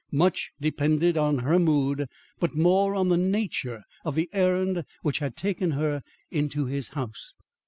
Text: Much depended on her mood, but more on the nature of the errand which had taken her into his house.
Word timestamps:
Much 0.11 0.49
depended 0.59 1.15
on 1.15 1.37
her 1.45 1.59
mood, 1.59 2.07
but 2.39 2.55
more 2.55 2.95
on 2.95 3.09
the 3.09 3.17
nature 3.17 3.83
of 4.03 4.15
the 4.15 4.31
errand 4.33 4.83
which 5.03 5.19
had 5.19 5.35
taken 5.35 5.73
her 5.77 6.01
into 6.31 6.65
his 6.65 6.87
house. 6.87 7.35